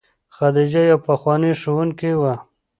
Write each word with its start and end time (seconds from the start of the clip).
خدیجه 0.35 0.81
یوه 0.89 1.03
پخوانۍ 1.07 1.53
ښوونکې 1.61 2.11
وه. 2.19 2.33